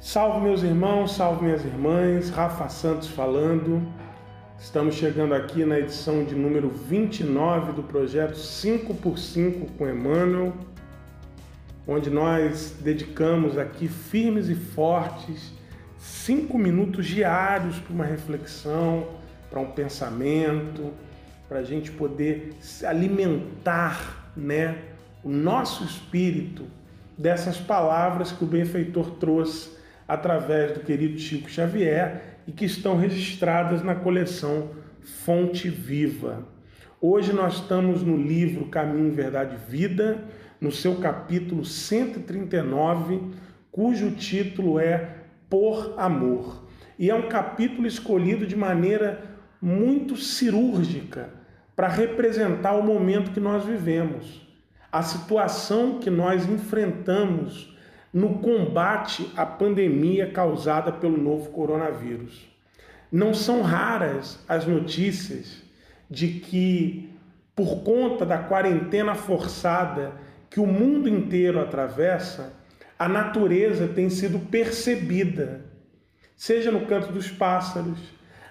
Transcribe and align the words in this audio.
Salve 0.00 0.40
meus 0.40 0.62
irmãos, 0.62 1.14
salve 1.14 1.44
minhas 1.44 1.62
irmãs, 1.62 2.30
Rafa 2.30 2.70
Santos 2.70 3.06
falando. 3.08 3.86
Estamos 4.58 4.94
chegando 4.94 5.34
aqui 5.34 5.62
na 5.62 5.78
edição 5.78 6.24
de 6.24 6.34
número 6.34 6.70
29 6.70 7.72
do 7.72 7.82
projeto 7.82 8.32
5x5 8.32 9.68
com 9.76 9.86
Emmanuel, 9.86 10.54
onde 11.86 12.08
nós 12.08 12.74
dedicamos 12.80 13.58
aqui 13.58 13.88
firmes 13.88 14.48
e 14.48 14.54
fortes 14.54 15.52
cinco 15.98 16.56
minutos 16.56 17.06
diários 17.06 17.78
para 17.78 17.92
uma 17.92 18.06
reflexão, 18.06 19.06
para 19.50 19.60
um 19.60 19.70
pensamento, 19.70 20.94
para 21.46 21.58
a 21.58 21.62
gente 21.62 21.90
poder 21.90 22.54
alimentar, 22.86 24.32
né, 24.34 24.78
o 25.22 25.28
nosso 25.28 25.84
espírito 25.84 26.64
dessas 27.18 27.58
palavras 27.58 28.32
que 28.32 28.42
o 28.42 28.46
benfeitor 28.46 29.10
trouxe 29.16 29.78
através 30.10 30.72
do 30.72 30.80
querido 30.80 31.16
Chico 31.20 31.48
Xavier 31.48 32.40
e 32.44 32.50
que 32.50 32.64
estão 32.64 32.96
registradas 32.96 33.80
na 33.80 33.94
coleção 33.94 34.70
Fonte 35.24 35.68
Viva. 35.68 36.48
Hoje 37.00 37.32
nós 37.32 37.54
estamos 37.54 38.02
no 38.02 38.16
livro 38.16 38.66
Caminho, 38.66 39.12
Verdade 39.12 39.54
e 39.54 39.70
Vida, 39.70 40.24
no 40.60 40.72
seu 40.72 40.96
capítulo 40.96 41.64
139, 41.64 43.20
cujo 43.70 44.10
título 44.10 44.80
é 44.80 45.10
Por 45.48 45.94
Amor. 45.96 46.64
E 46.98 47.08
é 47.08 47.14
um 47.14 47.28
capítulo 47.28 47.86
escolhido 47.86 48.44
de 48.48 48.56
maneira 48.56 49.22
muito 49.62 50.16
cirúrgica 50.16 51.30
para 51.76 51.86
representar 51.86 52.72
o 52.72 52.82
momento 52.82 53.30
que 53.30 53.38
nós 53.38 53.64
vivemos, 53.64 54.44
a 54.90 55.04
situação 55.04 56.00
que 56.00 56.10
nós 56.10 56.48
enfrentamos 56.48 57.78
no 58.12 58.38
combate 58.38 59.30
à 59.36 59.46
pandemia 59.46 60.30
causada 60.30 60.90
pelo 60.90 61.16
novo 61.16 61.50
coronavírus. 61.50 62.48
Não 63.10 63.32
são 63.32 63.62
raras 63.62 64.44
as 64.48 64.66
notícias 64.66 65.62
de 66.08 66.28
que, 66.28 67.10
por 67.54 67.82
conta 67.82 68.26
da 68.26 68.38
quarentena 68.38 69.14
forçada 69.14 70.12
que 70.48 70.58
o 70.58 70.66
mundo 70.66 71.08
inteiro 71.08 71.60
atravessa, 71.60 72.52
a 72.98 73.08
natureza 73.08 73.86
tem 73.88 74.10
sido 74.10 74.38
percebida, 74.38 75.64
seja 76.36 76.70
no 76.70 76.86
canto 76.86 77.12
dos 77.12 77.30
pássaros, 77.30 77.98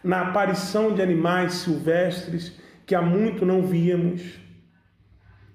na 0.03 0.22
aparição 0.22 0.94
de 0.94 1.02
animais 1.02 1.53
silvestres 1.56 2.53
que 2.86 2.95
há 2.95 3.02
muito 3.02 3.45
não 3.45 3.62
víamos, 3.62 4.39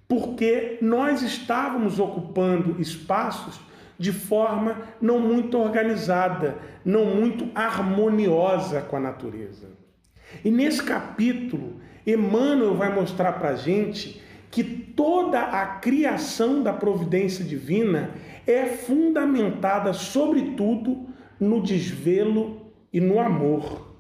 porque 0.07 0.79
nós 0.81 1.23
estávamos 1.23 1.98
ocupando 1.98 2.81
espaços 2.81 3.59
de 3.98 4.12
forma 4.12 4.83
não 5.00 5.19
muito 5.19 5.59
organizada, 5.59 6.59
não 6.84 7.05
muito 7.05 7.48
harmoniosa 7.55 8.81
com 8.81 8.97
a 8.97 9.01
natureza. 9.01 9.69
E 10.45 10.51
nesse 10.51 10.83
capítulo, 10.83 11.81
Emmanuel 12.06 12.75
vai 12.75 12.92
mostrar 12.92 13.33
para 13.33 13.51
a 13.51 13.56
gente 13.56 14.20
que 14.51 14.62
toda 14.62 15.41
a 15.41 15.67
criação 15.67 16.62
da 16.62 16.73
providência 16.73 17.45
divina 17.45 18.11
é 18.47 18.67
fundamentada, 18.67 19.92
sobretudo, 19.92 21.08
no 21.41 21.62
desvelo 21.62 22.73
e 22.92 23.01
no 23.01 23.19
amor. 23.19 23.95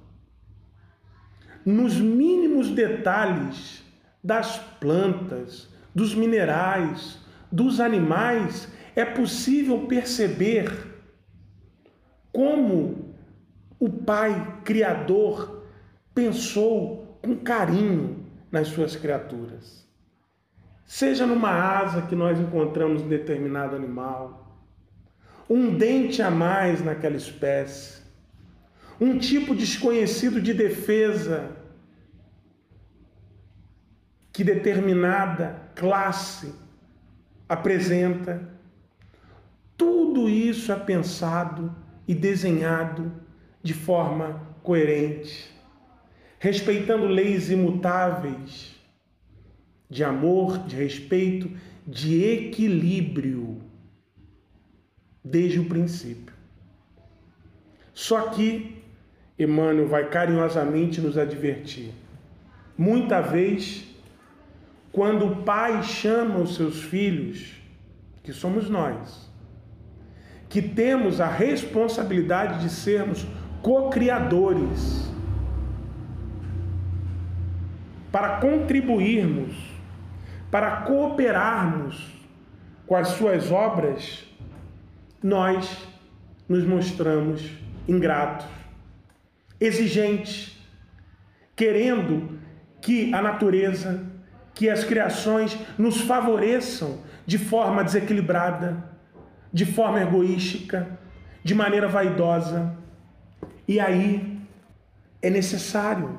Nos 1.64 1.98
mínimos 1.98 2.70
detalhes 2.70 3.82
das 4.22 4.58
plantas, 4.78 5.68
dos 5.94 6.14
minerais, 6.14 7.18
dos 7.50 7.80
animais 7.80 8.68
é 8.96 9.04
possível 9.04 9.86
perceber 9.86 10.70
como 12.32 13.14
o 13.78 13.90
Pai 13.90 14.60
Criador 14.64 15.64
pensou 16.14 17.18
com 17.22 17.36
carinho 17.36 18.24
nas 18.50 18.68
suas 18.68 18.94
criaturas. 18.94 19.84
Seja 20.84 21.26
numa 21.26 21.50
asa 21.50 22.02
que 22.02 22.14
nós 22.14 22.38
encontramos 22.38 23.02
em 23.02 23.08
determinado 23.08 23.74
animal, 23.74 24.62
um 25.48 25.76
dente 25.76 26.22
a 26.22 26.30
mais 26.30 26.84
naquela 26.84 27.16
espécie, 27.16 28.02
um 29.00 29.18
tipo 29.18 29.54
desconhecido 29.54 30.40
de 30.40 30.54
defesa 30.54 31.50
que 34.32 34.44
determinada 34.44 35.70
classe 35.74 36.54
apresenta 37.48 38.54
tudo 40.14 40.28
isso 40.28 40.70
é 40.70 40.76
pensado 40.76 41.74
e 42.06 42.14
desenhado 42.14 43.12
de 43.60 43.74
forma 43.74 44.46
coerente, 44.62 45.52
respeitando 46.38 47.06
leis 47.06 47.50
imutáveis 47.50 48.76
de 49.90 50.04
amor, 50.04 50.58
de 50.66 50.76
respeito, 50.76 51.50
de 51.84 52.22
equilíbrio 52.22 53.60
desde 55.24 55.58
o 55.58 55.64
princípio. 55.64 56.32
Só 57.92 58.28
que 58.28 58.84
Emmanuel 59.36 59.88
vai 59.88 60.08
carinhosamente 60.08 61.00
nos 61.00 61.18
advertir. 61.18 61.90
Muita 62.78 63.20
vez, 63.20 63.84
quando 64.92 65.26
o 65.26 65.36
pai 65.42 65.82
chama 65.82 66.38
os 66.38 66.54
seus 66.54 66.82
filhos, 66.82 67.52
que 68.22 68.32
somos 68.32 68.70
nós, 68.70 69.24
que 70.54 70.62
temos 70.62 71.20
a 71.20 71.26
responsabilidade 71.26 72.60
de 72.60 72.70
sermos 72.70 73.26
co-criadores. 73.60 75.10
Para 78.12 78.36
contribuirmos, 78.36 79.52
para 80.52 80.82
cooperarmos 80.82 82.14
com 82.86 82.94
as 82.94 83.08
suas 83.08 83.50
obras, 83.50 84.24
nós 85.20 85.88
nos 86.48 86.64
mostramos 86.64 87.50
ingratos, 87.88 88.46
exigentes, 89.60 90.56
querendo 91.56 92.38
que 92.80 93.12
a 93.12 93.20
natureza, 93.20 94.06
que 94.54 94.70
as 94.70 94.84
criações 94.84 95.58
nos 95.76 96.02
favoreçam 96.02 97.00
de 97.26 97.38
forma 97.38 97.82
desequilibrada 97.82 98.93
de 99.54 99.64
forma 99.64 100.02
egoística, 100.02 100.98
de 101.44 101.54
maneira 101.54 101.86
vaidosa. 101.86 102.76
E 103.68 103.78
aí 103.78 104.40
é 105.22 105.30
necessário 105.30 106.18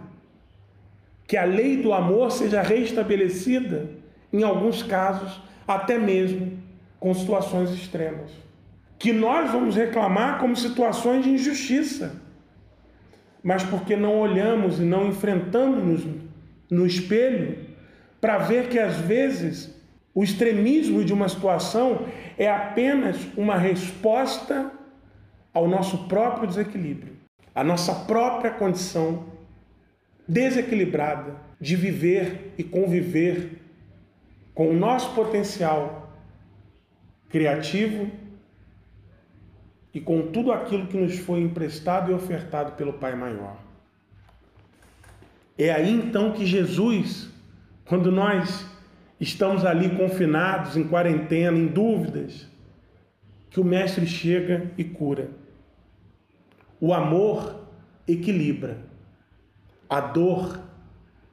que 1.27 1.35
a 1.35 1.43
lei 1.43 1.81
do 1.81 1.91
amor 1.91 2.31
seja 2.31 2.61
restabelecida, 2.61 3.89
em 4.31 4.41
alguns 4.41 4.81
casos, 4.81 5.41
até 5.67 5.97
mesmo 5.97 6.57
com 6.97 7.13
situações 7.13 7.71
extremas. 7.71 8.31
Que 8.97 9.11
nós 9.11 9.51
vamos 9.51 9.75
reclamar 9.75 10.39
como 10.39 10.55
situações 10.55 11.25
de 11.25 11.31
injustiça, 11.31 12.15
mas 13.43 13.63
porque 13.63 13.97
não 13.97 14.17
olhamos 14.17 14.79
e 14.79 14.83
não 14.83 15.09
enfrentamos 15.09 16.07
no 16.71 16.85
espelho 16.85 17.57
para 18.21 18.37
ver 18.37 18.69
que 18.69 18.79
às 18.79 18.95
vezes 18.95 19.75
o 20.15 20.23
extremismo 20.23 21.03
de 21.03 21.11
uma 21.11 21.27
situação 21.27 22.07
é 22.37 22.49
apenas 22.49 23.17
uma 23.35 23.57
resposta 23.57 24.71
ao 25.53 25.67
nosso 25.67 26.07
próprio 26.07 26.47
desequilíbrio, 26.47 27.17
à 27.53 27.65
nossa 27.65 27.93
própria 27.93 28.51
condição 28.51 29.25
desequilibrada 30.25 31.35
de 31.59 31.75
viver 31.75 32.53
e 32.57 32.63
conviver 32.63 33.61
com 34.53 34.69
o 34.69 34.73
nosso 34.73 35.13
potencial 35.13 36.09
criativo 37.29 38.09
e 39.93 39.99
com 39.99 40.27
tudo 40.31 40.53
aquilo 40.53 40.87
que 40.87 40.97
nos 40.97 41.19
foi 41.19 41.41
emprestado 41.41 42.09
e 42.09 42.13
ofertado 42.13 42.71
pelo 42.73 42.93
Pai 42.93 43.15
Maior. 43.15 43.57
É 45.57 45.71
aí 45.71 45.91
então 45.91 46.31
que 46.31 46.45
Jesus, 46.45 47.29
quando 47.85 48.11
nós 48.11 48.74
estamos 49.19 49.65
ali 49.65 49.89
confinados, 49.95 50.75
em 50.75 50.87
quarentena, 50.87 51.57
em 51.57 51.67
dúvidas, 51.67 52.47
que 53.49 53.59
o 53.59 53.63
Mestre 53.63 54.05
chega 54.05 54.71
e 54.77 54.83
cura. 54.83 55.29
O 56.79 56.93
amor 56.93 57.67
equilibra, 58.07 58.77
a 59.89 60.01
dor 60.01 60.59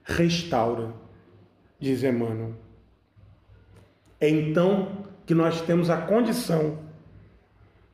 restaura, 0.05 0.93
diz 1.81 2.03
Emmanuel. 2.03 2.55
É 4.21 4.29
então 4.29 5.05
que 5.27 5.35
nós 5.35 5.61
temos 5.63 5.91
a 5.91 5.97
condição 5.97 6.79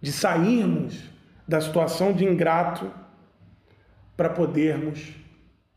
de 0.01 0.13
sairmos 0.13 1.03
da 1.47 1.61
situação 1.61 2.13
de 2.13 2.25
ingrato 2.25 2.91
para 4.17 4.29
podermos 4.29 5.15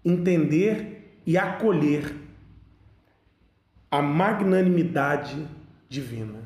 entender 0.04 1.22
e 1.26 1.38
acolher 1.38 2.14
a 3.94 4.02
magnanimidade 4.02 5.46
divina. 5.90 6.40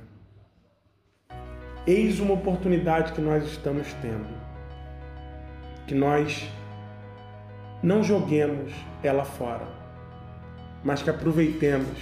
Eis 1.86 2.20
uma 2.20 2.34
oportunidade 2.34 3.14
que 3.14 3.22
nós 3.22 3.46
estamos 3.46 3.94
tendo. 4.02 4.36
Que 5.86 5.94
nós 5.94 6.50
não 7.84 8.04
joguemos 8.04 8.74
ela 9.04 9.24
fora, 9.24 9.68
mas 10.84 11.04
que 11.04 11.10
aproveitemos 11.12 12.00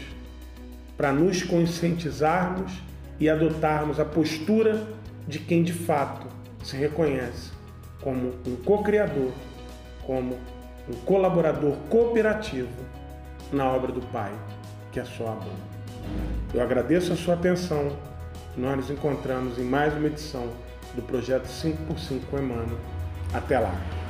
para 0.95 1.11
nos 1.11 1.43
conscientizarmos 1.43 2.71
e 3.19 3.29
adotarmos 3.29 3.99
a 3.99 4.05
postura 4.05 4.87
de 5.27 5.39
quem 5.39 5.61
de 5.61 5.73
fato 5.73 6.25
se 6.63 6.77
reconhece 6.77 7.51
como 7.99 8.29
um 8.47 8.55
co-criador, 8.63 9.33
como 10.05 10.39
um 10.87 10.93
colaborador 11.03 11.75
cooperativo 11.89 12.71
na 13.51 13.69
obra 13.69 13.91
do 13.91 14.01
Pai, 14.03 14.31
que 14.93 14.99
é 14.99 15.05
só 15.05 15.27
amor. 15.27 15.55
Eu 16.53 16.61
agradeço 16.61 17.11
a 17.11 17.15
sua 17.15 17.33
atenção. 17.33 17.97
Nós 18.55 18.77
nos 18.77 18.89
encontramos 18.91 19.57
em 19.57 19.63
mais 19.63 19.93
uma 19.95 20.07
edição 20.07 20.47
do 20.93 21.01
projeto 21.01 21.47
5x5 21.47 22.21
com 22.29 22.37
Emmanuel. 22.37 22.77
Até 23.33 23.59
lá! 23.59 24.02